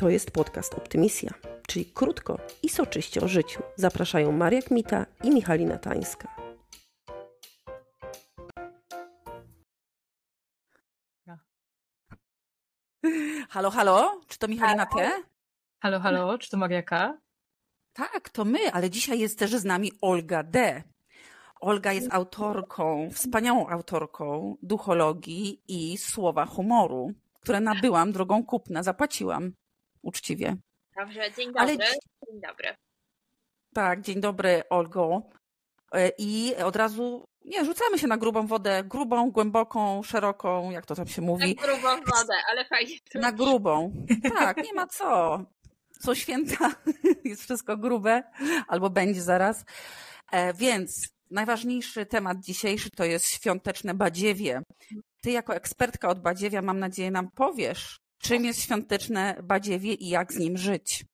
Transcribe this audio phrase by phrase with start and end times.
[0.00, 1.30] To jest podcast Optymisja,
[1.66, 3.62] czyli krótko i soczyście o życiu.
[3.76, 6.28] Zapraszają Maria Kmita i Michalina Tańska.
[13.48, 14.20] Halo, halo?
[14.28, 15.10] Czy to Michalina T?
[15.80, 17.18] Halo, halo, czy to Mariaka?
[17.92, 20.82] Tak, to my, ale dzisiaj jest też z nami Olga D.
[21.60, 29.52] Olga jest autorką, wspaniałą autorką duchologii i słowa humoru, które nabyłam drogą kupna, zapłaciłam
[30.02, 30.56] uczciwie.
[30.96, 31.60] Dobrze, dzień dobry.
[31.60, 32.74] Ale- Dzień dobry.
[33.74, 35.22] Tak, dzień dobry Olgo.
[35.94, 40.94] E, I od razu, nie, rzucamy się na grubą wodę, grubą, głęboką, szeroką, jak to
[40.94, 43.92] tam się Na mówi, grubą wodę, ale fajnie na grubą.
[44.34, 45.38] Tak, nie ma co.
[46.00, 46.70] Co święta
[47.24, 48.22] jest wszystko grube,
[48.68, 49.64] albo będzie zaraz.
[50.32, 54.62] E, więc najważniejszy temat dzisiejszy to jest świąteczne badziewie.
[55.22, 60.32] Ty jako ekspertka od badziewia, mam nadzieję, nam powiesz, czym jest świąteczne badziewie i jak
[60.32, 61.04] z nim żyć.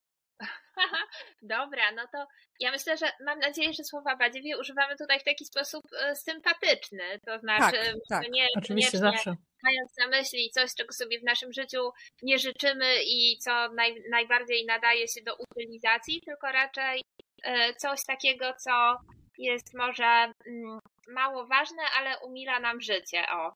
[1.42, 2.26] Dobra, no to
[2.60, 7.20] ja myślę, że mam nadzieję, że słowa badziewie używamy tutaj w taki sposób e, sympatyczny.
[7.26, 8.24] To znaczy, Tak, tak.
[8.24, 9.34] że nie Oczywiście zawsze.
[9.62, 11.90] mając na myśli coś, czego sobie w naszym życiu
[12.22, 17.02] nie życzymy i co naj, najbardziej nadaje się do utylizacji, tylko raczej
[17.42, 18.96] e, coś takiego, co
[19.38, 23.22] jest może mm, mało ważne, ale umila nam życie.
[23.32, 23.52] O.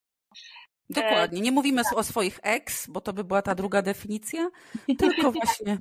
[0.90, 1.40] Dokładnie.
[1.40, 4.50] Nie mówimy o swoich ex, bo to by była ta druga definicja,
[4.98, 5.78] tylko właśnie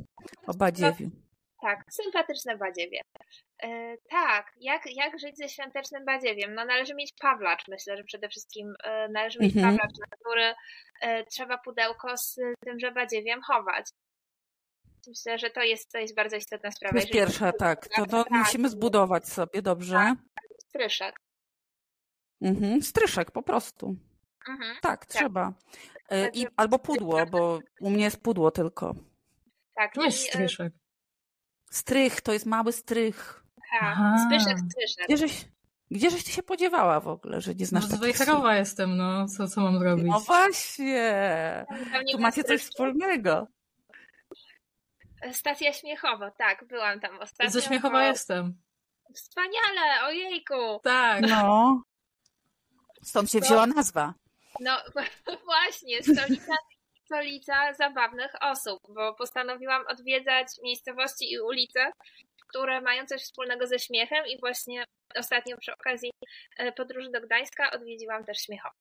[0.47, 1.09] o badziewiu.
[1.61, 3.01] Tak, sympatyczne badziewie.
[3.63, 6.55] E, tak, jak, jak żyć ze świątecznym badziewiem?
[6.55, 9.77] No należy mieć pawlacz, myślę, że przede wszystkim e, należy mieć Mhm.
[9.77, 10.53] pawlacz, na który
[11.01, 13.85] e, trzeba pudełko z tymże badziewiem chować.
[15.07, 16.91] Myślę, że to jest, to jest bardzo istotna sprawa.
[16.91, 17.87] To jest Jeżeli pierwsza, tak.
[17.87, 18.31] To, to Tak.
[18.31, 19.93] musimy zbudować sobie, dobrze?
[19.95, 20.17] Tak.
[20.59, 21.19] stryszek.
[22.41, 22.81] Mhm.
[22.81, 23.95] Stryszek po prostu.
[24.49, 24.75] Mhm.
[24.81, 25.53] Tak, trzeba.
[26.09, 28.95] E, I, albo pudło, bo u mnie jest pudło tylko.
[29.75, 30.73] Tak, Tu jest e, stryszek.
[31.71, 33.43] Strych, to jest mały strych.
[33.71, 34.15] tak, Aha.
[34.27, 35.05] Zbyszek stryszek.
[35.07, 35.45] Gdzieżeś,
[35.91, 39.27] gdzieżeś ty się podziewała w ogóle, że nie No znasz z takich jestem, no.
[39.27, 40.05] Co, co mam robić?
[40.05, 40.15] słów?
[40.15, 41.65] No właśnie.
[42.11, 43.47] Tu macie coś wspólnego.
[45.31, 47.51] Stacja Śmiechowo, tak, byłam tam ostatnio.
[47.51, 48.61] Ze Śmiechowa O, jestem.
[49.15, 50.79] Wspaniale, ojejku.
[50.83, 51.21] Tak.
[51.29, 51.83] No.
[53.03, 54.13] Stąd się wzięła nazwa.
[54.59, 54.77] No
[55.45, 56.53] właśnie, stolica,
[57.05, 61.91] stolica zabawnych osób, bo postanowiłam odwiedzać miejscowości i ulice,
[62.47, 66.11] które mają coś wspólnego ze śmiechem i właśnie ostatnio przy okazji
[66.57, 68.75] e, podróży do Gdańska odwiedziłam też Śmiechowo.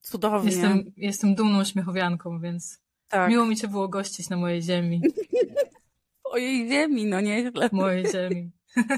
[0.00, 0.50] Cudownie.
[0.50, 3.30] Jestem, jestem dumną śmiechowianką, więc tak.
[3.30, 5.02] miło mi cię było gościć na mojej ziemi.
[6.24, 7.68] Ojej ziemi, no nieźle.
[7.72, 8.50] Mojej ziemi.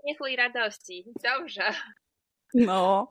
[0.00, 1.04] Śmiechu i radości.
[1.22, 1.72] Dobrze.
[2.54, 3.10] No.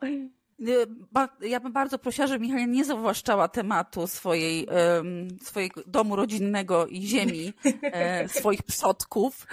[1.12, 4.68] Ba- Ja bym bardzo prosiła, żeby Michał nie zawłaszczała tematu swojej,
[5.44, 9.48] swojego domu rodzinnego i ziemi, e, swoich przodków,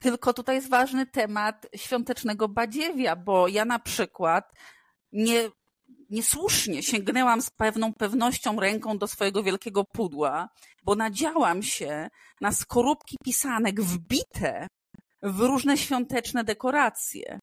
[0.00, 4.52] tylko tutaj jest ważny temat świątecznego badziewia, bo ja na przykład
[5.12, 5.50] nie,
[6.10, 10.48] niesłusznie sięgnęłam z pewną pewnością ręką do swojego wielkiego pudła,
[10.84, 12.08] bo nadziałam się
[12.40, 14.66] na skorupki pisanek wbite
[15.22, 17.38] w różne świąteczne dekoracje,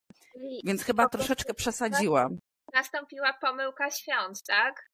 [0.64, 2.38] więc chyba troszeczkę przesadziłam.
[2.74, 4.90] Nastąpiła pomyłka świąt, tak?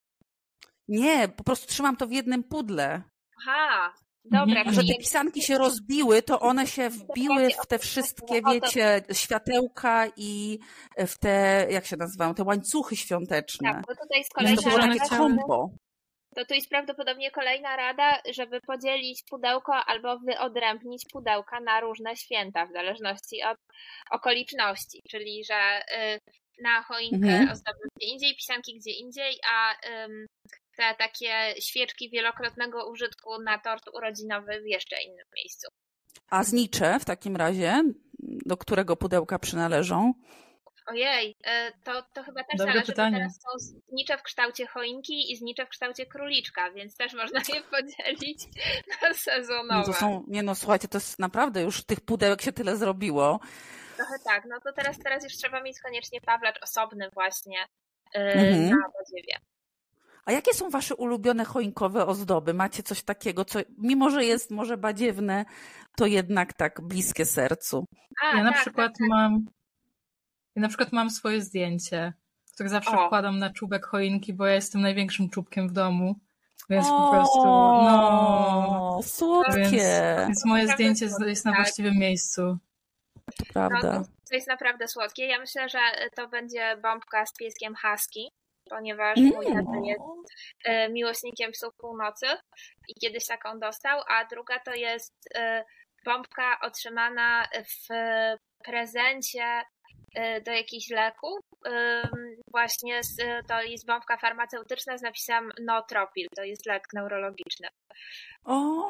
[0.87, 3.01] Nie, po prostu trzymam to w jednym pudle.
[3.41, 3.93] Aha,
[4.25, 4.63] dobra.
[4.65, 10.07] A że te pisanki się rozbiły, to one się wbiły w te wszystkie, wiecie, światełka
[10.17, 10.59] i
[10.97, 13.71] w te, jak się nazywają, te łańcuchy świąteczne.
[13.71, 15.69] Tak, bo tutaj z kolei to było Kolejna takie kombo.
[16.35, 22.65] to tu jest prawdopodobnie kolejna rada, żeby podzielić pudełko albo wyodrębnić pudełka na różne święta,
[22.65, 23.57] w zależności od
[24.11, 25.01] okoliczności.
[25.09, 25.81] Czyli, że
[26.15, 26.19] y,
[26.61, 27.49] na choinkę Mhm.
[27.49, 30.25] ozdoby gdzie indziej, pisanki gdzie indziej, a ym,
[30.77, 35.67] te takie świeczki wielokrotnego użytku na tort urodzinowy w jeszcze innym miejscu.
[36.29, 37.83] A znicze w takim razie,
[38.19, 40.13] do którego pudełka przynależą?
[40.87, 43.11] Ojej, y, to, to chyba też Dobre zależy, pytanie.
[43.11, 47.39] bo teraz są znicze w kształcie choinki i znicze w kształcie króliczka, więc też można
[47.55, 48.43] je podzielić
[49.01, 49.85] na No sezonowe.
[49.85, 53.39] to są, nie no, słuchajcie, to jest naprawdę już tych pudełek się tyle zrobiło.
[53.95, 57.57] Trochę tak, no to teraz, teraz już trzeba mieć koniecznie pawlacz osobny właśnie
[58.15, 58.69] yy, Mhm.
[58.69, 59.37] na badziewie.
[60.25, 62.53] A jakie są wasze ulubione choinkowe ozdoby?
[62.53, 65.45] Macie coś takiego, co mimo, że jest może badziewne,
[65.97, 67.85] to jednak tak bliskie sercu?
[68.23, 69.07] A, Ja na tak, przykład tak, tak.
[69.09, 69.45] mam.
[70.55, 72.13] Ja na przykład mam swoje zdjęcie,
[72.53, 73.05] które zawsze O.
[73.05, 76.15] wkładam na czubek choinki, bo ja jestem największym czubkiem w domu.
[76.69, 77.45] Więc po O, prostu.
[77.45, 78.99] No.
[79.03, 79.71] Słodkie, Więc,
[80.19, 81.59] więc moje zdjęcie jest- jest na tak.
[81.61, 82.57] właściwym miejscu.
[83.25, 83.91] to No, prawda.
[83.99, 85.25] to, to jest naprawdę słodkie.
[85.27, 85.79] Ja myślę, że
[86.15, 88.27] to będzie bombka z pieskiem husky.
[88.69, 89.65] ponieważ mój Mm.
[89.65, 90.01] tata jest
[90.65, 92.25] e, miłośnikiem psów północy
[92.87, 95.63] i kiedyś taką dostał, a druga to jest e,
[96.05, 97.87] bombka otrzymana w
[98.63, 99.61] prezencie
[100.45, 101.39] do jakichś leków.
[102.51, 103.17] Właśnie z,
[103.47, 107.67] to jest bombka farmaceutyczna z napisem Notropil, to jest lek neurologiczny.
[108.43, 108.89] O,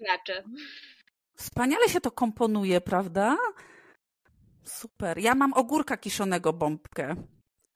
[0.00, 0.42] Leczy.
[1.36, 3.36] wspaniale się to komponuje, prawda?
[4.64, 5.18] Super.
[5.18, 7.14] Ja mam ogórka kiszonego bombkę.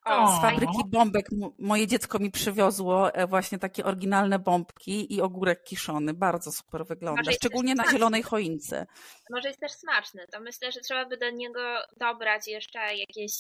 [0.05, 0.39] O.
[0.39, 1.27] Z fabryki bombek
[1.59, 6.15] moje dziecko mi przywiozło e, właśnie takie oryginalne bombki i ogórek kiszony.
[6.15, 7.33] Bardzo super wygląda.
[7.33, 8.87] Szczególnie na zielonej choince.
[9.31, 11.61] Może jest też smaczny, to myślę, że trzeba by do niego
[11.97, 13.33] dobrać jeszcze jakieś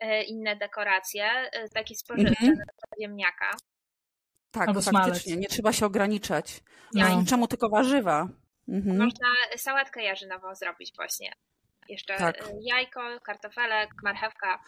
[0.00, 2.50] e, inne dekoracje, e, takie spożywcze, Mhm.
[2.58, 3.50] na przykład ziemniaka.
[4.50, 5.22] Tak, Albo faktycznie.
[5.22, 5.26] smalec.
[5.26, 6.60] Nie trzeba się ograniczać.
[6.94, 7.08] No.
[7.08, 8.28] Ja niczemu tylko warzywa.
[8.68, 8.96] Mhm.
[8.98, 9.26] Można
[9.56, 11.32] sałatkę jarzynową zrobić właśnie.
[11.88, 12.44] Jeszcze Tak.
[12.60, 14.58] jajko, kartofelek, marchewka.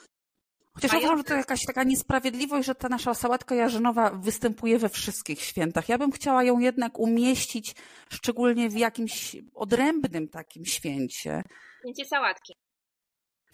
[0.75, 4.89] Chociaż ja- uważam, że to jakaś taka niesprawiedliwość, że ta nasza sałatka jarzynowa występuje we
[4.89, 5.89] wszystkich świętach.
[5.89, 7.75] Ja bym chciała ją jednak umieścić
[8.13, 11.43] szczególnie w jakimś odrębnym takim święcie.
[11.81, 12.55] Święcie sałatki.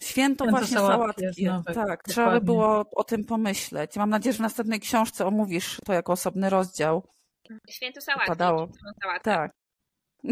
[0.01, 1.45] Święto, Święto właśnie sałatki sałatki.
[1.45, 2.45] nowe, tak, trzeba by dokładnie.
[2.45, 3.95] było o tym pomyśleć.
[3.95, 7.03] Mam nadzieję, że w następnej książce omówisz to jako osobny rozdział.
[7.69, 8.27] Święto sałatki.
[8.37, 9.19] Sałatkę.
[9.23, 9.51] Tak.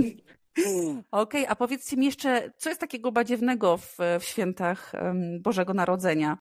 [1.11, 4.91] Okej, a powiedzcie mi jeszcze, co jest takiego badziewnego w, w świętach
[5.39, 6.37] Bożego Narodzenia?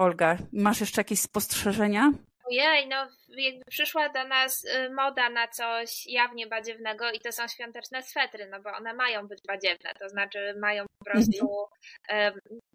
[0.00, 2.10] Olga, masz jeszcze jakieś spostrzeżenia?
[2.44, 7.48] Ojej, no jakby przyszła do nas y, moda na coś jawnie badziewnego i to są
[7.48, 11.66] świąteczne swetry, no bo one mają być badziewne, to znaczy mają po prostu,
[12.08, 12.32] em,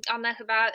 [0.10, 0.74] one chyba, y,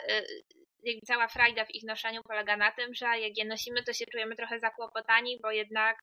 [0.83, 4.05] jakby cała frajda w ich noszeniu polega na tym, że jak je nosimy, to się
[4.05, 5.97] czujemy trochę zakłopotani, bo jednak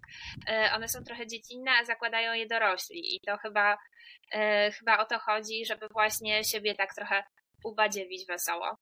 [0.50, 3.78] y, one są trochę dziecinne, a zakładają je dorośli i to chyba,
[4.78, 7.24] chyba o to chodzi, żeby właśnie siebie tak trochę
[7.64, 8.76] ubadziewić wesoło.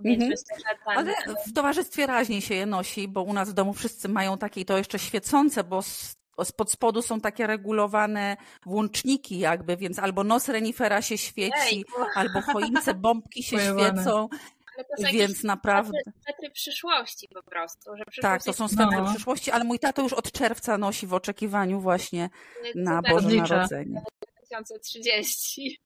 [0.00, 0.30] Więc Mhm.
[0.30, 1.14] myślę, że ten, Ale
[1.46, 4.64] w towarzystwie raźniej się je nosi, bo u nas w domu wszyscy mają takie i
[4.64, 10.48] to jeszcze świecące, bo z, spod spodu są takie regulowane włączniki jakby, więc albo nos
[10.48, 11.84] renifera się świeci,
[12.14, 14.02] albo choince bombki się Pojewane.
[14.02, 14.28] świecą,
[14.76, 15.98] Ale to są więc naprawdę...
[16.22, 17.90] swetry, przyszłości po prostu.
[18.22, 19.10] Tak, to są swetry No.
[19.10, 22.30] przyszłości, ale mój tato już od czerwca nosi w oczekiwaniu właśnie
[22.74, 23.54] na cudem Boże Odlicza.
[23.56, 24.02] Narodzenie.
[24.50, 25.80] 2030.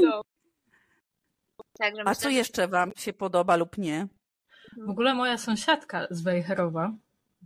[0.00, 0.22] No.
[1.78, 4.06] Także A myślę, co jeszcze Wam się podoba lub nie?
[4.86, 6.92] W ogóle moja sąsiadka z Wejherowa,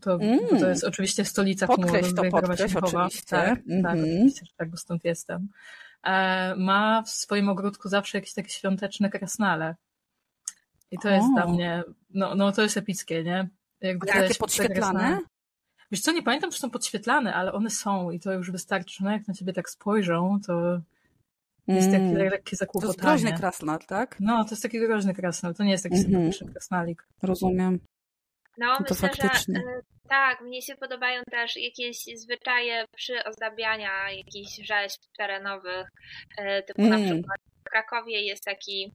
[0.00, 0.38] to, Mm.
[0.52, 3.04] bo to jest oczywiście stolica Podkreśl humoru to, Siechowa.
[3.04, 3.26] oczywiście.
[3.30, 3.98] Tak, tak, Mhm.
[4.04, 5.48] oczywiście, że tak, bo stąd jestem.
[6.02, 9.74] E, ma w swoim ogródku zawsze jakieś takie świąteczne krasnale.
[10.90, 11.34] I to jest O.
[11.34, 13.48] dla mnie, no, no to jest epickie, nie?
[13.80, 14.98] Jakby Takie świąteczne podświetlane?
[15.00, 15.18] krasnale.
[15.90, 19.04] Wiesz co, nie pamiętam, czy są podświetlane, ale one są i to już wystarczy.
[19.04, 20.80] No jak na ciebie tak spojrzą, to
[21.74, 22.16] jest takie Mm.
[22.16, 22.96] lekkie To jest zakłopotanie.
[23.02, 24.16] groźny krasnal, tak?
[24.20, 26.12] No, to jest taki groźny krasnal, to nie jest taki Mhm.
[26.14, 27.02] sympatyczny krasnalik.
[27.22, 27.80] Rozumiem.
[28.58, 29.54] No, to myślę, faktycznie.
[29.54, 35.88] że tak, mnie się podobają też jakieś zwyczaje przyozdabiania jakichś rzeźb terenowych,
[36.38, 37.04] e, typu na Mm.
[37.12, 38.92] przykład w Krakowie jest taki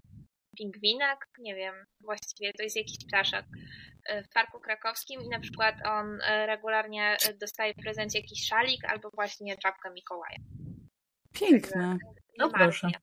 [0.57, 3.45] pingwinek, nie wiem, właściwie to jest jakiś ptaszek
[4.05, 8.85] e, w Parku Krakowskim i na przykład on e, regularnie dostaje w prezencie jakiś szalik
[8.85, 10.37] albo właśnie czapkę Mikołaja.
[11.33, 11.97] Piękne.
[12.37, 12.87] No Nie proszę.
[12.87, 12.99] marnie.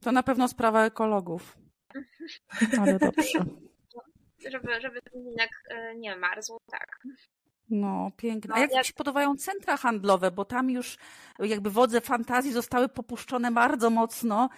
[0.00, 1.58] To na pewno sprawa ekologów.
[2.80, 3.44] Ale dobrze.
[4.50, 7.00] Żeby, żeby pingwinek e, nie marzł, tak.
[7.70, 8.54] No, piękne.
[8.54, 10.30] A No, jak ja- Ci się podobają centra handlowe?
[10.30, 10.96] Bo tam już
[11.38, 14.48] jakby wodze fantazji zostały popuszczone bardzo mocno.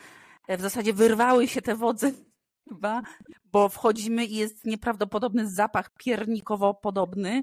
[0.48, 2.10] E, W zasadzie wyrwały się te wodze
[2.68, 3.02] chyba,
[3.44, 7.42] bo wchodzimy i jest nieprawdopodobny zapach piernikowo podobny,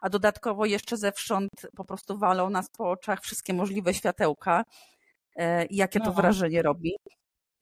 [0.00, 4.64] a dodatkowo jeszcze zewsząd po prostu walą nas po oczach wszystkie możliwe światełka.
[5.36, 6.12] E, I jakie to No.
[6.12, 6.96] wrażenie robi?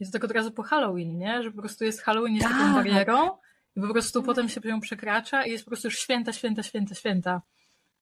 [0.00, 1.42] Jest tak od razu po Halloween, nie?
[1.42, 2.74] Że po prostu jest Halloween jest taką Tak.
[2.74, 3.30] barierą
[3.76, 6.94] i po prostu potem się ją przekracza i jest po prostu już święta, święta, święta,
[6.94, 7.42] święta.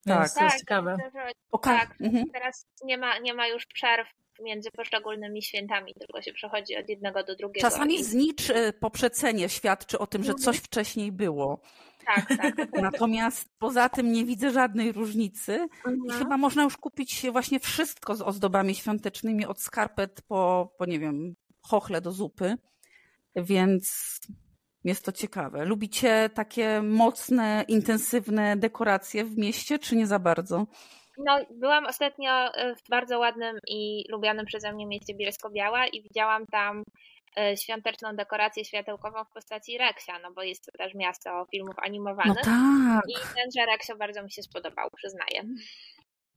[0.07, 0.39] Więc Tak.
[0.39, 0.97] to jest ciekawe.
[0.97, 2.25] myślę, że Oka- Tak, Mhm.
[2.33, 4.09] teraz nie ma, nie ma już przerw
[4.43, 7.69] między poszczególnymi świętami, tylko się przechodzi od jednego do drugiego.
[7.69, 10.45] Czasami znicz e, po przecenie świadczy o tym, że Mhm.
[10.45, 11.61] coś wcześniej było.
[12.07, 12.83] Tak, tak.
[12.83, 15.69] Natomiast poza tym nie widzę żadnej różnicy.
[16.09, 20.99] I chyba można już kupić właśnie wszystko z ozdobami świątecznymi, od skarpet po, po nie
[20.99, 22.57] wiem, chochle do zupy.
[23.37, 24.19] Więc
[24.85, 25.65] jest to ciekawe.
[25.65, 30.67] Lubicie takie mocne, intensywne dekoracje w mieście, czy nie za bardzo?
[31.19, 36.47] No, byłam ostatnio e, w bardzo ładnym i lubianym przeze mnie mieście Bielsko-Biała i widziałam
[36.47, 36.83] tam
[37.65, 42.45] świąteczną dekorację światełkową w postaci Reksia, no bo jest to też miasto filmów No animowanych.
[42.45, 43.03] tak.
[43.09, 45.55] I tenże Reksio bardzo mi się spodobał, przyznaję.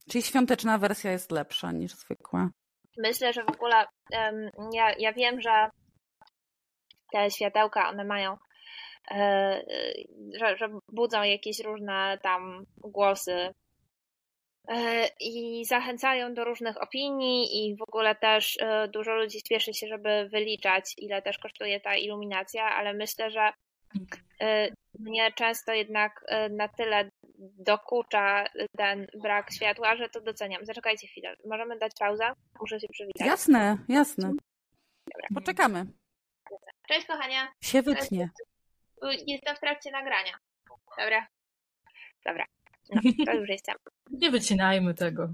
[0.09, 2.49] Czyli świąteczna wersja jest lepsza niż zwykła.
[2.97, 5.69] Myślę, że w ogóle em, ja, ja wiem, że
[7.13, 8.37] te światełka, one mają,
[9.11, 9.61] e,
[10.39, 13.53] że, że budzą jakieś różne tam głosy e,
[15.19, 20.29] i zachęcają do różnych opinii i w ogóle też e, dużo ludzi spieszy się, żeby
[20.29, 23.53] wyliczać, ile też kosztuje ta iluminacja, ale myślę, że
[24.41, 24.69] e,
[24.99, 28.45] mnie często jednak e, na tyle dokucza
[28.77, 30.65] ten brak światła, że to doceniam.
[30.65, 31.35] Zaczekajcie chwilę.
[31.45, 32.31] Możemy dać pauzę?
[32.59, 33.27] Muszę się przywitać.
[33.27, 34.31] Jasne, jasne.
[35.33, 35.85] Poczekamy.
[36.87, 37.51] Cześć kochania.
[37.61, 38.29] Się wytnie.
[39.27, 40.37] Jestem w trakcie nagrania.
[40.97, 41.27] Dobra.
[42.25, 42.45] Dobra.
[42.93, 43.75] No, to już jestem.
[44.11, 45.29] Nie wycinajmy tego.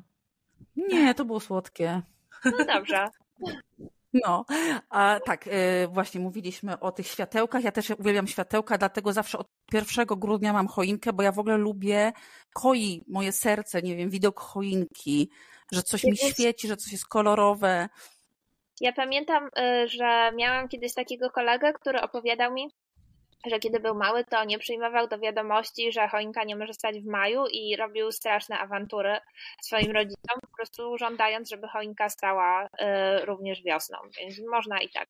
[0.76, 2.02] Nie, to było słodkie.
[2.46, 3.08] No dobrze.
[4.14, 4.46] No,
[4.90, 5.52] a tak, y,
[5.88, 7.64] właśnie mówiliśmy o tych światełkach.
[7.64, 11.58] Ja też uwielbiam światełka, dlatego zawsze od 1 grudnia mam choinkę, bo ja w ogóle
[11.58, 12.12] lubię,
[12.54, 15.30] koi moje serce, nie wiem, widok choinki,
[15.72, 17.90] że coś mi świeci, że coś jest kolorowe.
[18.82, 22.68] Ja pamiętam, y, że miałam kiedyś takiego kolegę, który opowiadał mi,
[23.46, 27.06] że kiedy był mały, to nie przyjmował do wiadomości, że choinka nie może stać w
[27.06, 29.18] maju i robił straszne awantury
[29.62, 33.98] swoim rodzicom, po prostu żądając, żeby choinka stała y, również wiosną.
[34.20, 35.08] Więc można i tak.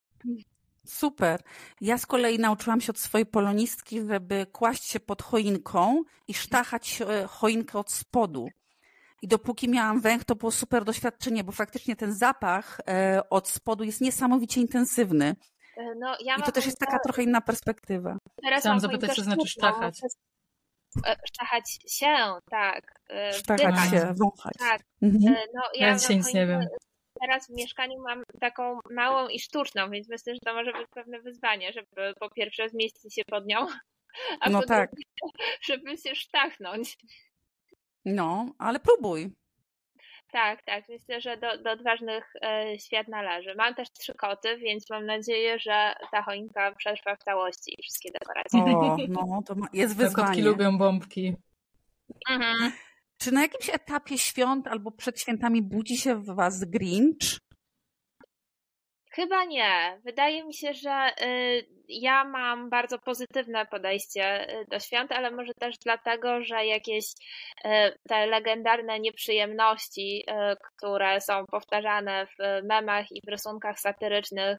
[0.85, 1.41] Super.
[1.81, 7.01] Ja z kolei nauczyłam się od swojej polonistki, żeby kłaść się pod choinką i sztachać
[7.01, 8.49] e, choinkę od spodu.
[9.21, 13.83] I dopóki miałam węch, to było super doświadczenie, bo faktycznie ten zapach e, od spodu
[13.83, 15.35] jest niesamowicie intensywny.
[15.77, 18.17] Y, No, ja I to też jest taka trochę inna perspektywa.
[18.43, 19.99] Teraz Chciałam mam zapytać, co znaczy sztachać.
[21.07, 22.15] E, Sztachać się,
[22.49, 22.93] tak.
[23.09, 23.89] E, Sztachać wdychać.
[23.89, 24.53] się, wąchać.
[24.59, 24.81] Tak.
[25.01, 25.35] Mhm.
[25.35, 26.67] E, No, ja, Ja dzisiaj nic nie wiem.
[27.21, 31.19] Teraz w mieszkaniu mam taką małą i sztuczną, więc myślę, że to może być pewne
[31.21, 33.67] wyzwanie, żeby po pierwsze zmieścić się pod nią,
[34.39, 34.89] a No po tak.
[34.91, 35.05] drugie,
[35.67, 36.97] żeby się sztachnąć.
[38.05, 39.31] No, ale próbuj.
[40.31, 40.83] Tak, tak.
[40.89, 43.55] Myślę, że do, do odważnych e, świat należy.
[43.55, 48.09] Mam też trzy koty, więc mam nadzieję, że ta choinka przetrwa w całości i wszystkie
[48.11, 48.59] dekoracje.
[48.59, 50.43] O, no, to jest Te Kotki wyzwanie.
[50.43, 51.35] lubią bombki.
[52.29, 52.71] Mhm.
[53.17, 57.39] Czy na jakimś etapie świąt albo przed świętami budzi się w was Grinch?
[59.15, 59.99] Chyba nie.
[60.03, 65.53] Wydaje mi się, że y, ja mam bardzo pozytywne podejście y, do świąt, ale może
[65.53, 67.69] też dlatego, że jakieś y,
[68.09, 70.25] te legendarne nieprzyjemności,
[70.77, 74.57] które są powtarzane w memach i w rysunkach satyrycznych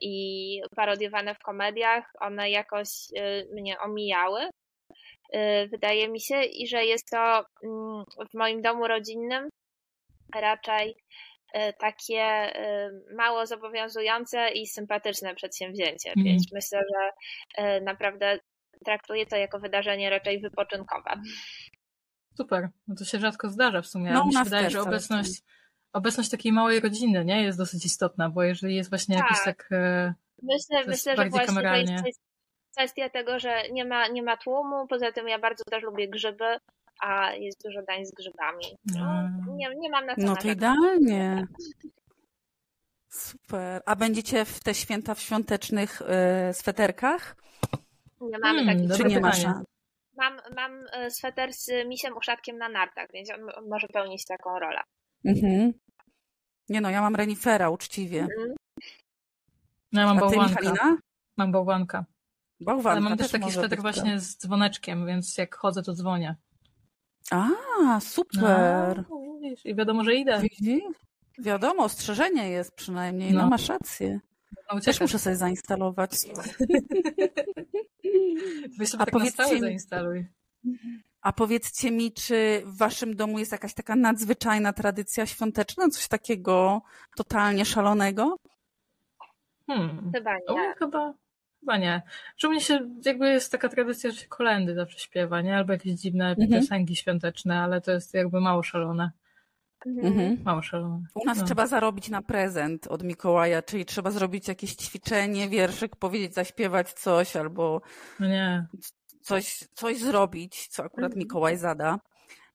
[0.00, 2.88] i parodiowane w komediach, one jakoś
[3.54, 4.40] mnie omijały.
[5.70, 9.48] Wydaje mi się, i że jest to mm, w moim domu rodzinnym
[10.34, 10.96] raczej
[11.72, 16.24] takie e, mało zobowiązujące i sympatyczne przedsięwzięcie, Mhm.
[16.26, 17.10] więc myślę, że
[17.64, 18.38] e, naprawdę
[18.84, 21.10] traktuję to jako wydarzenie raczej wypoczynkowe.
[22.36, 22.68] Super.
[22.88, 24.10] No to się rzadko zdarza w sumie.
[24.12, 25.42] No, mi się wydaje, że obecność,
[25.92, 29.56] obecność takiej małej rodziny nie jest dosyć istotna, bo jeżeli jest właśnie jakiś Tak.
[29.56, 29.68] tak.
[29.72, 31.92] e, Myślę, jest myślę że właśnie to kameralnie.
[31.92, 32.22] jest kwest-
[32.76, 36.56] kwestia tego, że nie ma, nie ma tłumu, poza tym ja bardzo też lubię grzyby,
[37.00, 38.64] a jest dużo dań z grzybami.
[38.94, 41.46] No, nie, nie mam na co No to idealnie.
[43.08, 43.82] Super.
[43.86, 47.36] A będziecie w te święta w świątecznych e, sweterkach?
[48.20, 49.44] Nie mamy Hmm, takich Czy nie ma pytanie.
[49.54, 49.66] szans?
[50.16, 54.80] Mam, mam e, sweter z misiem uszatkiem na nartach, więc on może pełnić taką rolę.
[55.24, 55.72] Mhm.
[56.68, 58.20] Nie no, ja mam renifera uczciwie.
[58.20, 58.54] Mhm.
[59.92, 60.60] No ja mam A ty, bałwanka.
[60.60, 60.96] Michalina?
[61.36, 62.04] Mam bałwanka.
[62.60, 66.36] Bałwanka Ale mam też taki może sweter właśnie z dzwoneczkiem, więc jak chodzę, to dzwonię.
[67.30, 69.04] A, super.
[69.10, 70.40] No, widzisz, I wiadomo, że idę.
[70.42, 70.82] Widzisz?
[71.38, 73.32] Wiadomo, ostrzeżenie jest przynajmniej.
[73.32, 73.48] No, No.
[73.48, 74.20] masz rację.
[74.72, 76.10] No, Też muszę sobie zainstalować.
[78.78, 80.26] Weź sobie A tak na powiedzcie stałe mi- zainstaluj.
[81.20, 85.88] A powiedzcie mi, czy w waszym domu jest jakaś taka nadzwyczajna tradycja świąteczna?
[85.88, 86.82] Coś takiego
[87.16, 88.36] totalnie szalonego?
[89.66, 90.12] Hmm.
[90.14, 90.74] Chyba O, nie.
[90.78, 91.14] chyba,
[91.64, 92.02] chyba nie.
[92.36, 95.56] Że u mnie się, jakby jest taka tradycja, że się kolendy zawsze śpiewa, nie?
[95.56, 96.50] Albo jakieś dziwne Mhm.
[96.50, 99.10] piosenki świąteczne, ale to jest jakby mało szalone.
[99.86, 100.06] Mhm.
[100.06, 100.38] Mhm.
[100.44, 101.02] Mało szalone.
[101.14, 101.44] U nas No.
[101.44, 107.36] trzeba zarobić na prezent od Mikołaja, czyli trzeba zrobić jakieś ćwiczenie, wierszyk, powiedzieć, zaśpiewać coś
[107.36, 107.80] albo
[108.20, 108.66] No nie.
[109.22, 111.18] coś, coś zrobić, co akurat Mhm.
[111.18, 111.98] Mikołaj zada.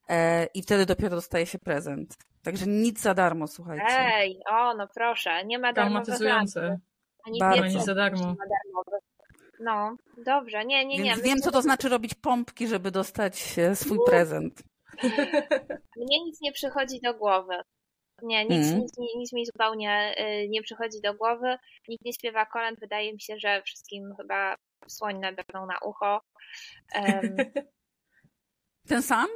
[0.09, 2.17] E, I wtedy dopiero dostaje się prezent.
[2.43, 3.85] Także nic za darmo, słuchajcie.
[3.89, 6.79] Ej, o, no proszę, nie ma darmowych Traumatyzujące.
[7.25, 7.63] Ani Bardzo.
[7.63, 8.35] Ani za darmo.
[9.59, 9.95] No,
[10.25, 11.03] dobrze, nie, nie, nie.
[11.03, 14.63] Więc wiem, co to znaczy robić pompki, żeby dostać e, swój prezent.
[15.97, 17.61] Mnie nic nie przychodzi do głowy.
[18.21, 18.79] Nie, nic, Mhm.
[18.79, 21.57] nic, nic, nic mi zupełnie y, nie przychodzi do głowy.
[21.87, 22.79] Nikt nie śpiewa kolęd.
[22.79, 24.55] Wydaje mi się, że wszystkim chyba
[24.87, 26.21] słoń nabrną na ucho.
[26.93, 27.35] Em,
[28.89, 29.27] Ten sam?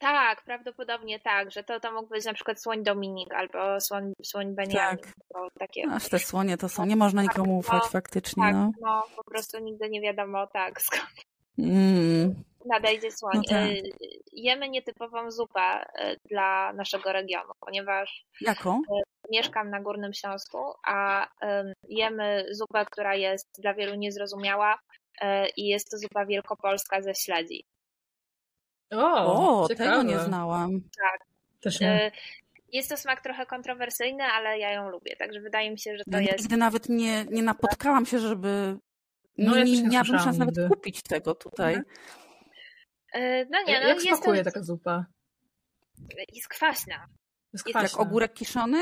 [0.00, 4.54] Tak, prawdopodobnie tak, że to, to mógł być na przykład słoń Dominik albo słoń, słoń
[4.54, 4.98] Beniamin.
[4.98, 5.12] Tak.
[5.32, 8.72] To takie, Aż te słonie to są, nie można nikomu ufać no, faktycznie, tak, no.
[8.80, 11.26] no po prostu nigdy nie wiadomo tak skąd
[11.58, 12.34] Mm.
[12.66, 13.32] nadejdzie słoń.
[13.34, 13.66] No tak.
[13.66, 13.82] Y,
[14.32, 18.82] Jemy nietypową zupę y, dla naszego regionu, ponieważ Jaką?
[19.30, 21.28] mieszkam na Górnym Śląsku, a
[21.88, 25.26] jemy zupę, która jest dla wielu niezrozumiała y,
[25.56, 27.64] i jest to zupa wielkopolska ze śledzi.
[28.92, 30.70] O, O, tego nie znałam.
[31.62, 32.06] Też nie.
[32.06, 32.10] Y,
[32.72, 36.10] Jest to smak trochę kontrowersyjny, ale ja ją lubię, także wydaje mi się, że to
[36.18, 38.76] Ja jest nigdy nawet nie, nie napotkałam się, żeby...
[39.38, 41.74] No, nie, ja nie nie miałabym szans nawet kupić tego tutaj.
[41.74, 41.94] Mhm.
[43.14, 45.06] Y, No nie, no Jak jest, smakuje to, taka zupa?
[46.32, 47.06] jest kwaśna.
[47.52, 47.98] Jest Jak Jak kwaśna.
[47.98, 48.78] ogórek kiszony?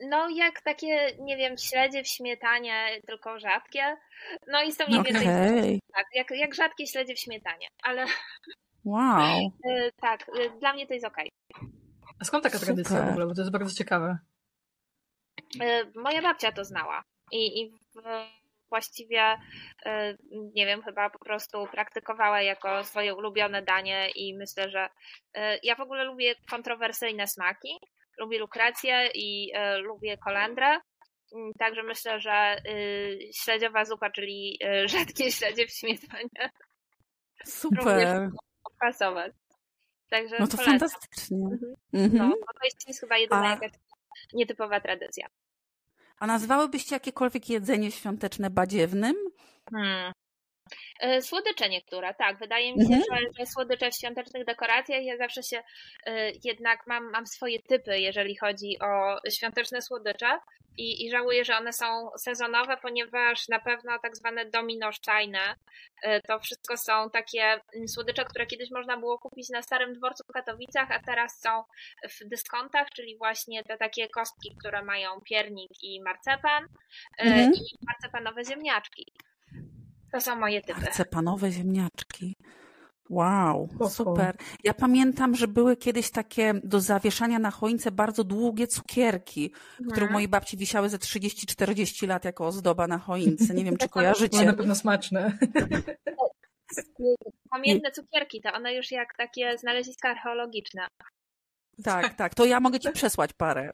[0.00, 3.96] No jak takie, nie wiem, śledzie w śmietanie, tylko rzadkie.
[4.48, 8.06] No i są mniej Okej, więcej tak, jak, jak rzadkie śledzie w śmietanie, ale
[8.86, 9.52] wow.
[9.70, 11.30] y, tak, y, dla mnie to jest okej.
[12.20, 13.06] A skąd taka tradycja Super.
[13.06, 13.26] w ogóle?
[13.26, 14.18] Bo to jest bardzo ciekawe.
[15.62, 17.02] Y, Moja babcia to znała
[17.32, 17.72] i, i
[18.68, 19.38] właściwie,
[20.54, 24.88] nie wiem, chyba po prostu praktykowała jako swoje ulubione danie i myślę, że
[25.62, 27.78] ja w ogóle lubię kontrowersyjne smaki.
[28.18, 30.66] Lubię lukrację i lubię kolendrę.
[31.36, 36.50] Mm, Także myślę, że y, śledziowa zupa, czyli rzadkie śledzie w śmietanie,
[37.44, 38.30] Super.
[38.80, 39.32] Pasować.
[40.10, 40.78] Także No to polecam.
[40.78, 41.36] fantastycznie.
[41.38, 41.74] Mhm.
[41.92, 42.28] Mhm.
[42.30, 43.70] No, to jest, chyba jedyna A- jakaś
[44.32, 45.26] nietypowa tradycja.
[46.18, 49.16] A nazywałybyście jakiekolwiek jedzenie świąteczne badziewnym?
[49.70, 50.12] Hmm.
[51.00, 52.38] E, Słodycze niektóre, tak.
[52.38, 53.02] Wydaje mi się, Mhm.
[53.10, 55.62] że, że słodycze w świątecznych dekoracjach, ja zawsze się
[56.06, 60.38] e, jednak mam, mam swoje typy, jeżeli chodzi o świąteczne słodycze
[60.78, 65.38] i, i żałuję, że one są sezonowe, ponieważ na pewno tak zwane dominosztajne
[66.28, 67.42] to wszystko są takie
[67.74, 71.64] mm, słodycze, które kiedyś można było kupić na Starym Dworcu w Katowicach, a teraz są
[72.10, 76.64] w dyskontach, czyli właśnie te takie kostki, które mają piernik i marcepan
[77.18, 77.52] e, Mhm.
[77.54, 79.12] i marcepanowe ziemniaczki.
[80.12, 80.80] To są moje typy.
[80.80, 82.36] Marcepanowe ziemniaczki.
[83.10, 84.36] Wow, super.
[84.64, 89.52] Ja pamiętam, że były kiedyś takie do zawieszania na choince bardzo długie cukierki,
[89.92, 93.54] które u mojej babci wisiały ze 30-40 lat jako ozdoba na choince.
[93.54, 94.52] Nie wiem, czy Były na kojarzycie.
[94.52, 95.32] pewno smaczne.
[97.50, 100.86] Pamiętne cukierki, to one już jak takie znaleziska archeologiczne.
[101.84, 102.34] Tak, tak.
[102.34, 103.72] To ja mogę ci przesłać parę.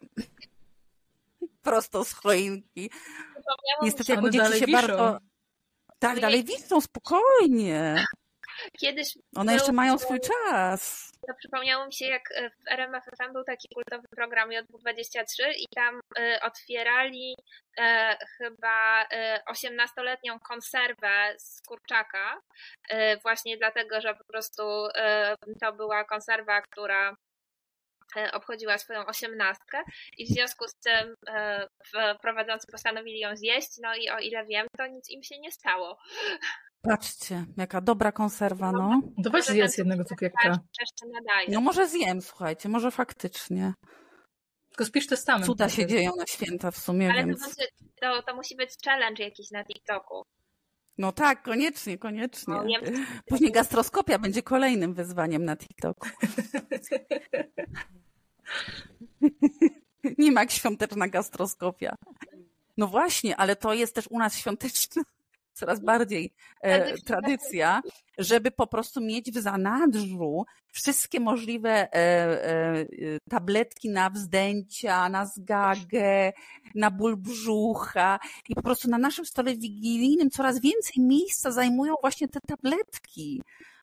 [1.63, 2.91] Prosto z choinki.
[3.83, 4.81] Niestety, jak dzieci się wiszą.
[4.81, 5.19] bardzo...
[6.03, 6.21] Tak, Ojej.
[6.23, 8.05] dalej wiszą, spokojnie.
[8.81, 11.13] kiedyś One był- jeszcze mają swój czas.
[11.29, 15.25] To przypomniało mi się, jak e, w RMF FM był taki kultowy program J23
[15.57, 17.35] i tam e, otwierali
[17.79, 22.41] e, chyba e, 18-letnią konserwę z kurczaka,
[22.89, 24.63] e, właśnie dlatego, że po prostu
[24.95, 27.17] e, to była konserwa, która
[28.33, 29.79] obchodziła swoją osiemnastkę
[30.19, 31.69] i w związku z tym e,
[32.23, 35.99] prowadzący postanowili ją zjeść, no i o ile wiem, to nic im się nie stało.
[36.83, 39.01] Patrzcie, jaka dobra konserwa, no.
[39.25, 40.59] To weź zjedz jednego cukier cukierka.
[41.49, 43.75] No może zjem, słuchajcie, może faktycznie.
[44.69, 45.47] Tylko spisz testament.
[45.47, 45.91] Cuda się najpierw.
[45.91, 47.41] dzieją na święta w sumie, Ale to, więc...
[47.41, 47.67] będzie,
[48.01, 50.23] to, to musi być challenge jakiś na TikToku.
[50.99, 52.55] No tak, koniecznie, koniecznie.
[52.55, 52.65] No,
[53.27, 56.09] Później gastroskopia będzie kolejnym wyzwaniem na TikToku.
[60.19, 61.95] Nie ma jak świąteczna gastroskopia.
[62.77, 65.03] No właśnie, ale to jest też u nas świąteczna
[65.53, 67.83] coraz bardziej e, Tradycja.
[68.19, 72.87] żeby po prostu mieć w zanadrzu wszystkie możliwe e, e,
[73.31, 76.33] tabletki na wzdęcia, na zgagę,
[76.75, 82.29] na ból brzucha i po prostu na naszym stole wigilijnym coraz więcej miejsca zajmują właśnie
[82.29, 83.43] te tabletki.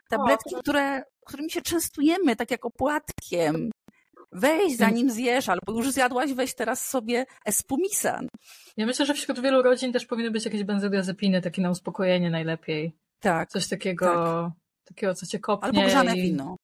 [0.09, 3.71] Tabletki, które, którymi się częstujemy, tak jak opłatkiem.
[4.31, 8.27] Weź zanim zjesz, albo już zjadłaś, weź teraz sobie espumisan.
[8.77, 12.95] Ja myślę, że wśród wielu rodzin też powinny być jakieś benzodiazepiny, takie na uspokojenie najlepiej.
[13.19, 13.49] Tak.
[13.49, 14.51] Coś takiego,
[14.85, 15.67] takiego co cię kopnie.
[15.67, 16.21] Albo grzane i...
[16.21, 16.55] wino.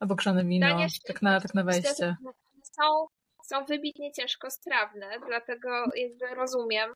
[0.00, 0.66] Albo grzane wino.
[1.06, 2.16] Tak na, tak na wejście.
[2.62, 3.06] Są,
[3.44, 6.92] są wybitnie ciężkostrawne, dlatego jakby rozumiem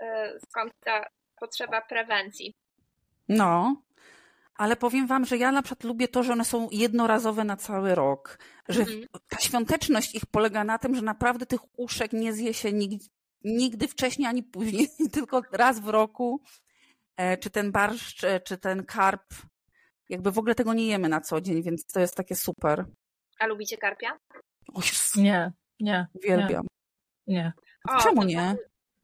[0.00, 1.04] e, skąd ta
[1.40, 2.54] potrzeba prewencji.
[3.28, 3.76] No,
[4.62, 7.94] ale powiem wam, że ja na przykład lubię to, że one są jednorazowe na cały
[7.94, 8.38] rok.
[8.68, 9.06] Że Mhm.
[9.28, 13.04] ta świąteczność ich polega na tym, że naprawdę tych uszek nie zje się nigdy,
[13.44, 16.40] nigdy wcześniej ani później, tylko raz w roku.
[17.16, 19.22] E, Czy ten barszcz, e, czy ten karp.
[20.08, 22.84] Jakby w ogóle tego nie jemy na co dzień, więc to jest takie super.
[23.38, 24.18] A lubicie karpia?
[24.74, 26.66] O, Jezus, Nie, nie, uwielbiam.
[27.26, 27.52] nie.
[27.88, 28.56] O, Czemu nie?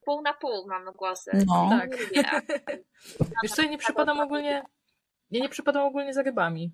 [0.04, 1.30] Pół na pół mamy głosy.
[1.46, 1.68] No.
[1.70, 1.90] Tak.
[2.16, 2.22] Nie
[3.42, 4.62] Wiesz co, ja nie przypadam ogólnie,
[5.30, 6.72] ja nie przypadam ogólnie za rybami.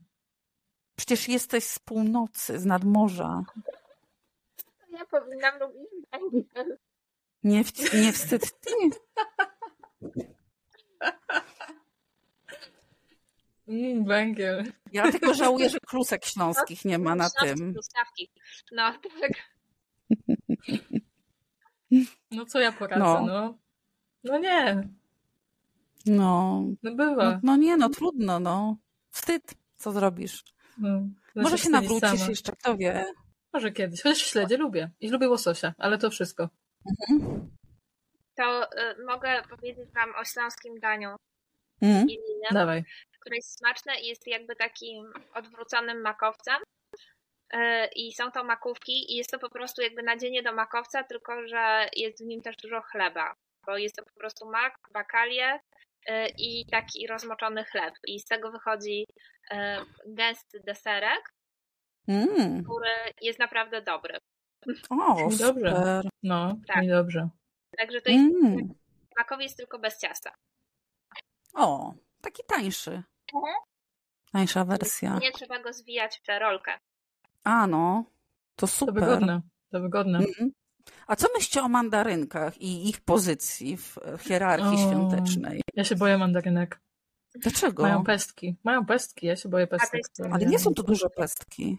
[0.96, 3.42] Przecież jesteś z północy, z nadmorza.
[4.90, 6.78] Ja powinnam lubić węgiel.
[7.44, 8.70] Nie, w, nie wstyd ty.
[13.68, 14.72] Mm, węgiel.
[14.92, 17.74] Ja tylko żałuję, że klusek śląskich nie ma na tym.
[18.72, 19.32] No, tak.
[22.30, 23.26] No co ja poradzę, No.
[23.26, 23.58] no.
[24.24, 24.88] No, nie,
[26.06, 27.40] No, no no, bywa.
[27.42, 28.76] no nie, no trudno, no.
[29.10, 30.44] Wstyd, co zrobisz?
[30.78, 30.88] No.
[31.34, 32.30] Może Zawsze się nawrócisz sama.
[32.30, 33.04] jeszcze, kto wie.
[33.52, 34.02] Może kiedyś.
[34.02, 34.90] Chociaż śledzie lubię.
[35.00, 36.48] I lubię łososia, ale to wszystko.
[38.36, 41.16] To y, mogę powiedzieć wam o śląskim daniu
[41.82, 42.84] innym, Dawaj.
[43.20, 46.62] które jest smaczne i jest jakby takim odwróconym makowcem.
[47.54, 47.58] Y,
[47.96, 51.88] I są to makówki i jest to po prostu jakby nadzienie do makowca, tylko że
[51.96, 53.34] jest w nim też dużo chleba,
[53.66, 55.60] bo jest to po prostu mak, bakalie
[56.38, 57.94] i taki rozmoczony chleb.
[58.06, 59.06] I z tego wychodzi
[59.52, 59.56] y,
[60.06, 61.34] gęsty deserek,
[62.08, 62.64] Mm.
[62.64, 62.90] który
[63.20, 64.18] jest naprawdę dobry.
[64.90, 65.70] O, Brzmi dobrze.
[65.70, 66.08] super.
[66.22, 66.76] No, Tak.
[66.82, 67.28] mi dobrze.
[67.78, 68.74] Także to jest Mm.
[69.18, 70.34] makowiec tylko bez ciasta.
[71.54, 73.02] O, taki tańszy.
[73.34, 73.54] Mhm.
[74.32, 75.18] Tańsza wersja.
[75.18, 76.78] Nie trzeba go zwijać w tę rolkę.
[77.44, 78.04] A no,
[78.56, 78.94] to To super.
[78.94, 79.40] wygodne.
[79.72, 80.18] To wygodne.
[80.18, 80.50] Mhm.
[81.06, 84.88] A co myślicie o mandarynkach i ich pozycji w hierarchii O.
[84.90, 85.60] świątecznej?
[85.74, 86.80] Ja się boję mandarynek.
[87.34, 87.82] Dlaczego?
[87.82, 88.56] Mają pestki.
[88.64, 89.94] Mają pestki, ja się boję pestek.
[89.94, 91.78] jest- Ale nie są to duże pestki.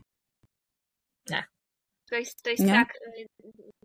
[2.09, 2.71] To jest, to jest Nie?
[2.73, 3.25] tak, y,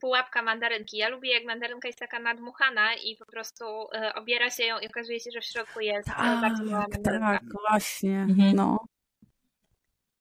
[0.00, 0.96] pułapka mandarynki.
[0.96, 4.87] Ja lubię, jak mandarynka jest taka nadmuchana i po prostu y, obiera się ją i
[4.87, 7.26] okazuje się, że w środku jest y, bardzo mała Tak, mandarynka.
[7.38, 8.18] tak, właśnie.
[8.20, 8.56] Mhm.
[8.56, 8.78] No.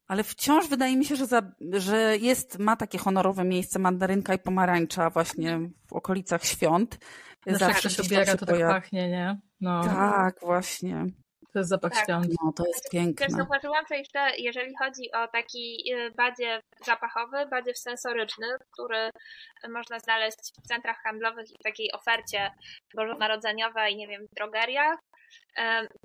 [0.10, 1.42] Ale wciąż wydaje mi się, że, za,
[1.74, 6.98] że jest, ma takie honorowe miejsce mandarynka i pomarańcza właśnie w okolicach świąt.
[7.48, 8.74] Zawsze się to tak pojawia.
[8.74, 9.40] pachnie, nie?
[9.62, 11.06] No, Tak, właśnie.
[11.54, 12.04] to jest zapach Tak.
[12.04, 12.28] świąt.
[12.44, 13.30] No, to jest Też piękne.
[13.30, 19.10] zauważyłam, że jeszcze jeżeli chodzi o taki y, badziew zapachowy, badziew sensoryczny, który
[19.70, 22.52] można znaleźć w centrach handlowych i w takiej ofercie
[22.96, 25.00] bożonarodzeniowej, nie wiem, w drogeriach,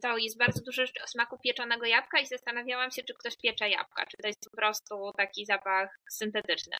[0.03, 3.69] to jest bardzo dużo jeszcze o smaku pieczonego jabłka i zastanawiałam się, czy ktoś piecze
[3.69, 6.77] jabłka, czy to jest po prostu taki zapach syntetyczny.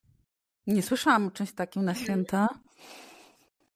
[0.67, 2.49] Nie słyszałam o czymś takim na święta.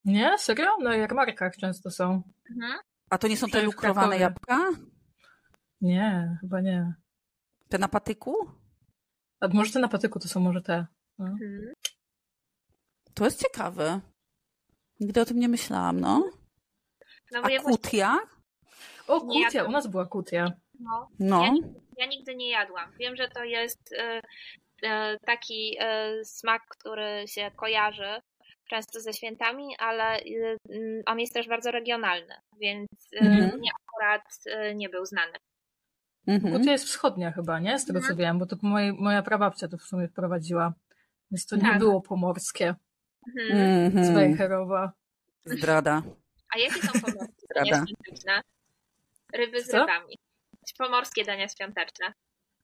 [0.05, 0.39] Nie?
[0.39, 0.77] Serio?
[0.77, 2.23] Na jarmarkach często są.
[2.51, 2.79] Mhm.
[3.11, 4.71] A to nie są te lukrowane jabłka?
[5.81, 6.95] Nie, chyba nie.
[7.69, 8.35] Te na patyku?
[9.41, 10.87] A może te na patyku to są może te.
[11.19, 11.27] No.
[11.27, 11.73] Mhm.
[13.15, 14.01] To jest ciekawe.
[15.01, 16.31] Nigdy o tym nie myślałam, no.
[17.33, 18.19] No A ja właśnie, kutia?
[19.09, 20.53] O, Nie, kutia, u nas była kutia.
[20.81, 21.43] no, No.
[21.45, 21.53] Ja,
[21.99, 22.93] ja nigdy nie jadłam.
[22.99, 24.21] Wiem, że to jest e,
[24.83, 28.21] e, taki e, smak, który się kojarzy
[28.69, 32.89] często ze świętami, ale mm, on jest też bardzo regionalny, więc
[33.21, 33.59] Mhm.
[33.59, 34.23] mnie akurat
[34.75, 35.33] nie był znany.
[36.27, 36.55] Mhm.
[36.59, 37.79] Kutia jest wschodnia chyba, nie?
[37.79, 38.19] Z tego co Mhm.
[38.19, 40.73] wiem, bo to mojej, moja prababcia to w sumie wprowadziła.
[41.31, 41.79] Więc to nie Tak.
[41.79, 42.75] było pomorskie
[43.41, 44.05] Mhm.
[44.05, 44.93] z Mhm.
[45.45, 46.03] Zdrada.
[46.55, 47.85] A jakie są pomorskie Zdrada.
[49.35, 49.79] Ryby z Co?
[49.79, 50.17] rybami.
[50.79, 52.13] Pomorskie dania świąteczne.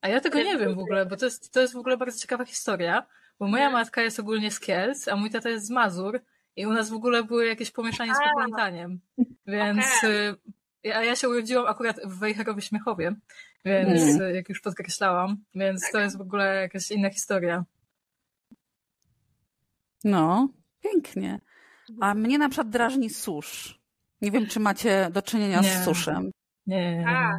[0.00, 2.18] A ja tego nie wiem w ogóle, bo to jest, to jest w ogóle bardzo
[2.18, 3.06] ciekawa historia,
[3.38, 3.82] bo moja Mhm.
[3.82, 6.20] matka jest ogólnie z Kielc, a mój tata jest z Mazur
[6.56, 9.00] i u nas w ogóle były jakieś pomieszanie z poplątaniem.
[9.46, 10.28] Więc Okej.
[10.86, 13.14] y, a ja się urodziłam akurat w Wejherowie Śmiechowie,
[13.64, 14.22] więc Mhm.
[14.30, 17.64] y, jak już podkreślałam, więc to jest w ogóle jakaś inna historia.
[20.04, 20.48] No,
[20.80, 21.40] pięknie.
[22.00, 23.80] A mnie na przykład drażni susz.
[24.20, 25.68] Nie wiem, czy macie do czynienia Nie.
[25.68, 26.30] z suszem.
[26.66, 27.08] Nie, nie, nie.
[27.08, 27.38] A,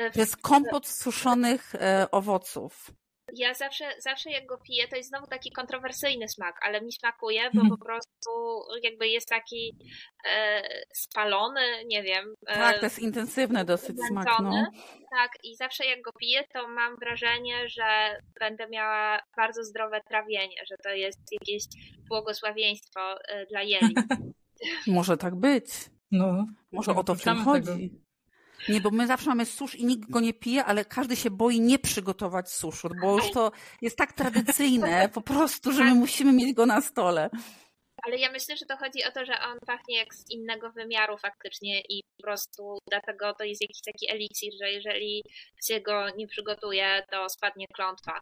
[0.00, 2.90] e, To jest kompot z suszonych e, owoców.
[3.34, 7.42] Ja zawsze, zawsze jak go piję, to jest znowu taki kontrowersyjny smak, ale mi smakuje,
[7.42, 7.68] bo Mhm.
[7.68, 8.30] po prostu
[8.82, 9.76] jakby jest taki
[10.28, 10.62] e,
[10.94, 12.34] spalony, nie wiem.
[12.46, 14.26] e, Tak, to jest intensywny dosyć smak.
[14.42, 14.66] No.
[15.16, 20.56] Tak, i zawsze jak go piję, to mam wrażenie, że będę miała bardzo zdrowe trawienie,
[20.70, 21.62] że to jest jakieś
[22.08, 23.94] błogosławieństwo e, dla jeli.
[24.86, 25.66] Może tak być.
[26.10, 28.03] No, Może o to w tym chodzi.
[28.68, 31.60] Nie, bo my zawsze mamy susz i nikt go nie pije, ale każdy się boi
[31.60, 36.54] nie przygotować suszu, bo już to jest tak tradycyjne po prostu, że my musimy mieć
[36.54, 37.30] go na stole.
[38.06, 41.18] Ale ja myślę, że to chodzi o to, że on pachnie jak z innego wymiaru
[41.18, 45.22] faktycznie i po prostu dlatego to jest jakiś taki eliksir, że jeżeli
[45.66, 48.20] się go nie przygotuje, to spadnie klątwa.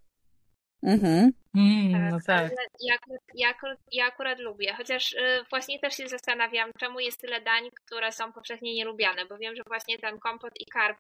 [0.83, 1.33] Mhm.
[1.57, 2.39] mm, no tak.
[2.39, 2.97] Ale ja,
[3.35, 5.19] ja, akurat- ja akurat lubię, chociaż y,
[5.51, 9.63] właśnie też się zastanawiam, czemu jest tyle dań, które są powszechnie nielubiane, bo wiem, że
[9.67, 10.99] właśnie ten kompot i karp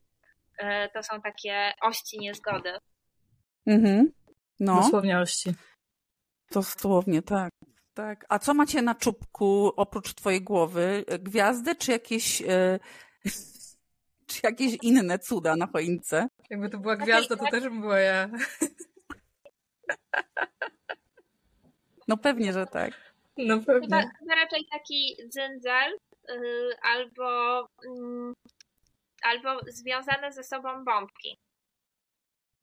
[0.62, 0.64] y,
[0.94, 2.72] to są takie ości niezgody.
[3.66, 4.12] Mhm.
[4.60, 5.50] No, Dosłownie ości.
[6.50, 7.50] dosłownie, tak.
[7.94, 8.26] tak.
[8.28, 11.04] A co macie na czubku oprócz twojej głowy?
[11.20, 12.78] Gwiazdy czy jakieś e,
[14.26, 16.28] czy jakieś inne cuda na choince?
[16.50, 18.28] Jakby to była gwiazda, to też bym była ja.
[22.08, 22.92] No pewnie, że tak.
[23.36, 24.10] No Chyba, pewnie.
[24.18, 28.32] chyba raczej taki dzyndzel yy, albo, mm,
[29.22, 31.38] albo związane ze sobą bombki.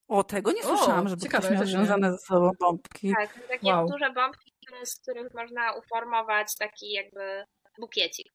[0.08, 3.14] O, tego nie O, słyszałam, żeby ciekawe, ktoś miał związane ze sobą bombki.
[3.20, 3.88] Tak, takie Wow.
[3.90, 4.52] duże bombki,
[4.84, 7.46] z których można uformować taki jakby
[7.80, 8.28] bukiecik.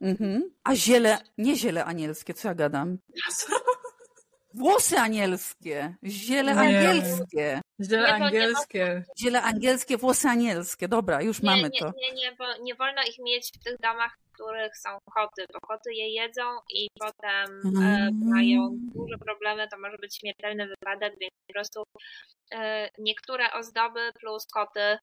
[0.00, 0.50] Mhm.
[0.64, 2.98] A ziele, nie ziele anielskie, co ja gadam?
[4.56, 6.60] Włosy anielskie, ziele Nie.
[6.60, 7.60] angielskie.
[7.80, 9.04] Ziele Nie, nie angielskie.
[9.18, 10.88] Ziele angielskie, włosy anielskie.
[10.88, 11.92] Dobra, już Nie, mamy nie, to.
[11.96, 15.60] nie, nie, bo nie wolno ich mieć w tych domach, w których są koty, bo
[15.60, 16.42] koty je jedzą
[16.74, 18.20] i potem e, Mm.
[18.24, 21.82] mają duże problemy, to może być śmiertelny wypadek, więc po prostu
[22.52, 24.98] e, niektóre ozdoby plus koty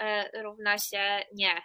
[0.00, 1.62] e, równa się nie.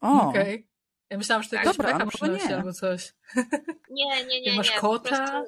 [0.00, 0.66] O, Okej.
[1.10, 2.56] Ja myślałam, że to jakaś Dobra, przynosi nie.
[2.56, 3.12] albo coś.
[3.90, 4.76] Nie, nie, nie, Jak masz nie.
[4.80, 5.42] kota?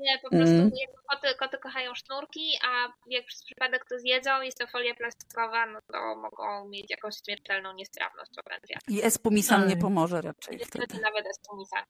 [0.00, 0.70] Nie, po prostu Mm.
[1.10, 5.78] koty, koty kochają sznurki, a jak przez przypadek to zjedzą, jest to folia plastikowa, no
[5.92, 8.78] to mogą mieć jakąś śmiertelną niestrawność orędzia.
[8.88, 11.02] i espumisan nie pomoże raczej Niestety wtedy.
[11.02, 11.82] nawet espumisan.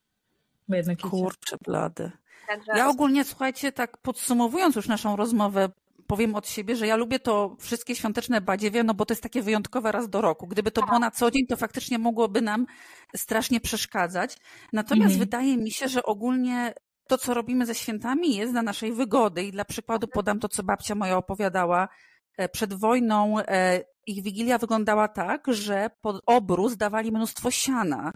[1.11, 2.11] Kurczę blady.
[2.47, 5.69] Także Ja ogólnie, słuchajcie, tak podsumowując już naszą rozmowę,
[6.07, 9.43] powiem od siebie, że ja lubię to wszystkie świąteczne badziewie, no bo to jest takie
[9.43, 10.47] wyjątkowe raz do roku.
[10.47, 12.67] Gdyby to było na co dzień, to faktycznie mogłoby nam
[13.17, 14.37] strasznie przeszkadzać.
[14.73, 15.21] Natomiast Mhm.
[15.21, 16.75] wydaje mi się, że ogólnie
[17.11, 19.43] to, co robimy ze świętami, jest dla naszej wygody.
[19.45, 21.89] I dla przykładu podam to, co babcia moja opowiadała.
[22.37, 28.13] E, Przed wojną e, ich wigilia wyglądała tak, że pod obrus dawali mnóstwo siana.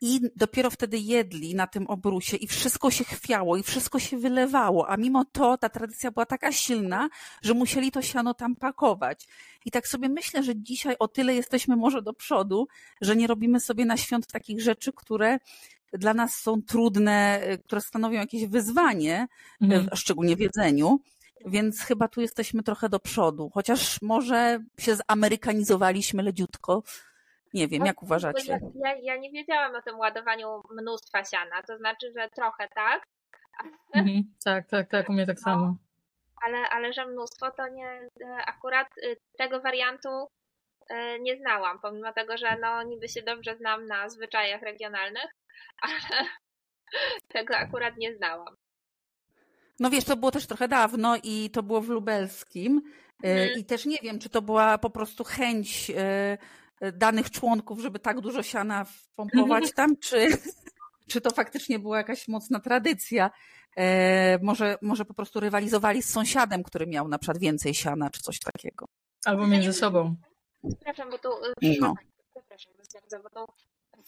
[0.00, 4.88] I dopiero wtedy jedli na tym obrusie i wszystko się chwiało i wszystko się wylewało,
[4.88, 7.08] a mimo to ta tradycja była taka silna,
[7.42, 9.28] że musieli to siano tam pakować.
[9.64, 12.68] I tak sobie myślę, że dzisiaj o tyle jesteśmy może do przodu,
[13.00, 15.38] że nie robimy sobie na świąt takich rzeczy, które
[15.92, 19.26] dla nas są trudne, y, które stanowią jakieś wyzwanie,
[19.62, 19.88] y, Mhm.
[19.94, 21.00] szczególnie w jedzeniu.
[21.46, 26.82] Więc chyba tu jesteśmy trochę do przodu, chociaż może się zamerykanizowaliśmy leciutko.
[27.54, 28.60] Nie wiem, jak Bo uważacie?
[28.74, 33.06] Ja, ja, nie wiedziałam o tym ładowaniu mnóstwa siana, to znaczy, że trochę tak,
[33.94, 34.22] Mhm.
[34.44, 35.76] Tak, tak, tak, u mnie tak samo.
[36.46, 37.86] ale, ale że mnóstwo to nie,
[38.24, 40.08] e, akurat y, tego wariantu
[41.20, 45.30] nie znałam, pomimo tego, że no niby się dobrze znam na zwyczajach regionalnych,
[45.82, 46.26] ale
[47.28, 48.56] tego akurat nie znałam.
[49.80, 52.82] No wiesz, to było też trochę dawno i to było w lubelskim.
[53.24, 53.58] E, Mhm.
[53.58, 56.38] I też nie wiem, czy to była po prostu chęć e,
[56.80, 60.28] e, danych członków, żeby tak dużo siana wpompować tam, czy,
[61.08, 63.30] czy to faktycznie była jakaś mocna tradycja.
[63.76, 68.20] E, Może, może po prostu rywalizowali z sąsiadem, który miał na przykład więcej siana, czy
[68.20, 68.86] coś takiego.
[69.24, 70.16] Albo między sobą.
[70.64, 71.28] Przepraszam, bo tu...
[71.62, 71.94] y, No.
[72.34, 72.72] Przepraszam
[73.34, 73.46] bo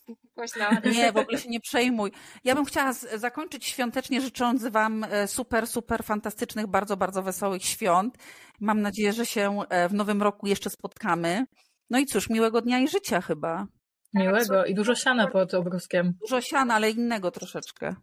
[0.37, 0.65] głośno...
[0.93, 2.13] Nie, w ogóle się nie przejmuj.
[2.45, 8.19] Ja bym chciała zakończyć świątecznie życząc Wam e, super, super fantastycznych, bardzo, bardzo wesołych świąt.
[8.61, 11.45] Mam nadzieję, że się e, w nowym roku jeszcze spotkamy.
[11.91, 13.67] No i cóż, miłego dnia i życia chyba.
[14.15, 16.13] Miłego i dużo siana pod obruskiem.
[16.21, 17.95] Dużo siana, ale innego troszeczkę.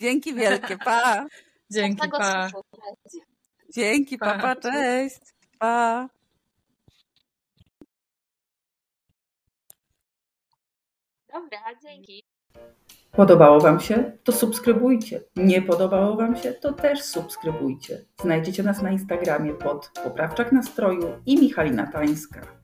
[0.00, 1.26] Dzięki wielkie, pa!
[1.72, 2.50] Dzięki, pa.
[3.74, 4.38] Dzięki, pa, Pa.
[4.42, 5.20] pa, cześć!
[5.58, 6.08] Pa!
[11.32, 12.22] Dobra, dzięki.
[13.12, 14.12] Podobało Wam się?
[14.24, 15.20] To subskrybujcie.
[15.36, 16.52] Nie podobało Wam się?
[16.52, 18.04] To też subskrybujcie.
[18.22, 22.59] Znajdziecie nas na Instagramie pod Poprawczak Nastroju i Michalina Tańska.